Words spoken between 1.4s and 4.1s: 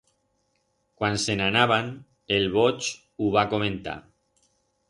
anaban, el Boch hu va comentar.